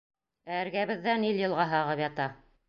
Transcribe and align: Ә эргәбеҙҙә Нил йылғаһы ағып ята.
Ә 0.53 0.55
эргәбеҙҙә 0.61 1.15
Нил 1.25 1.43
йылғаһы 1.45 1.79
ағып 1.83 2.03
ята. 2.07 2.29